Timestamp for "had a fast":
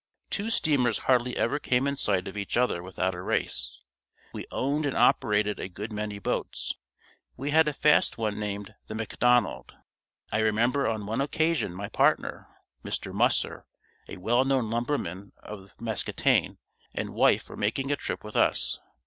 7.51-8.17